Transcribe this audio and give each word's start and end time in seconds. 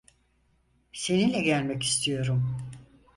Seninle 0.93 1.41
gelmek 1.41 1.83
istiyorum. 1.83 2.57